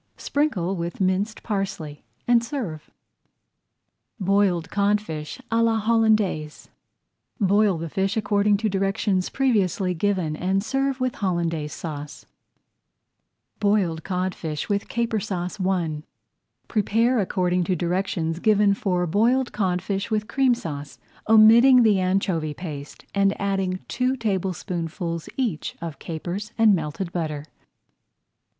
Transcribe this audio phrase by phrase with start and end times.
[0.17, 2.89] sprinkle with minced parsley, and serve.
[4.19, 6.69] BOILED CODFISH À LA HOLLANDAISE
[7.39, 12.23] Boil the fish according to directions previously given and serve with Hollandaise Sauce.
[12.23, 12.33] [Page
[13.59, 13.59] 97]
[13.89, 16.01] BOILED CODFISH WITH CAPER SAUCE I
[16.67, 20.97] Prepare according to directions given for Boiled Codfish with Cream Sauce,
[21.29, 27.45] omitting the anchovy paste, and adding two tablespoonfuls each of capers and melted butter.